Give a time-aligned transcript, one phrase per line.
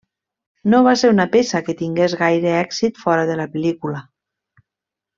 [0.73, 4.05] No va ser una peça que tingués gaire èxit fora de la pel·lícula.